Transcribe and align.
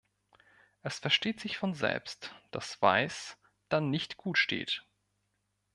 Es 0.81 0.97
versteht 0.97 1.39
sich 1.39 1.59
von 1.59 1.75
selbst, 1.75 2.33
dass 2.49 2.81
Weiß 2.81 3.37
dann 3.69 3.91
nicht 3.91 4.17
gut 4.17 4.39
steht. 4.39 4.83